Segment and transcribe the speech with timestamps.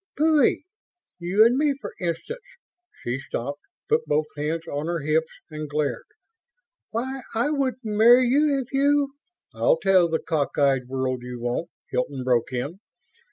[0.17, 0.65] "Phooie.
[1.19, 2.41] You and me, for instance?"
[3.03, 6.07] She stopped, put both hands on her hips, and glared.
[6.89, 9.13] "Why, I wouldn't marry you if you..."
[9.53, 12.79] "I'll tell the cockeyed world you won't!" Hilton broke in.